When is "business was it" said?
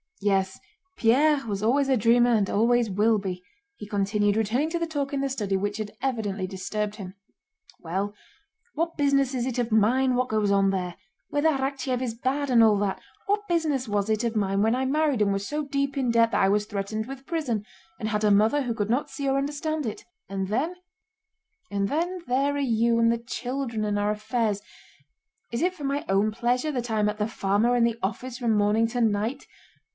13.47-14.23